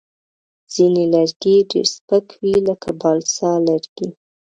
ځینې 0.73 1.03
لرګي 1.13 1.55
ډېر 1.71 1.85
سپک 1.95 2.25
وي، 2.39 2.55
لکه 2.67 2.89
بالسا 3.01 3.51
لرګی. 3.67 4.07